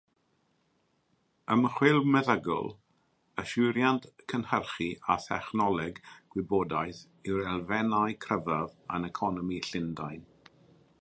[1.55, 2.71] Ymchwil meddygol,
[3.43, 6.03] yswiriant, cynhyrchu a thechnoleg
[6.35, 10.31] gwybodaeth yw'r elfennau cryfaf yn economi Llundain.